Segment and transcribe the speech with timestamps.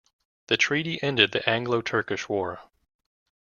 [0.47, 2.61] The treaty ended the Anglo-Turkish War.